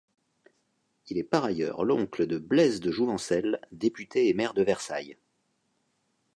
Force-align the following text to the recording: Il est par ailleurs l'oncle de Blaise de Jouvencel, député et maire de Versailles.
Il 1.09 1.19
est 1.19 1.23
par 1.23 1.45
ailleurs 1.45 1.85
l'oncle 1.85 2.25
de 2.25 2.39
Blaise 2.39 2.79
de 2.79 2.89
Jouvencel, 2.89 3.61
député 3.71 4.29
et 4.29 4.33
maire 4.33 4.55
de 4.55 4.63
Versailles. 4.63 5.15